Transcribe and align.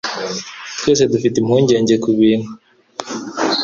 Twese 0.79 1.03
dufite 1.13 1.35
impungenge 1.39 1.93
kubintu. 2.03 2.49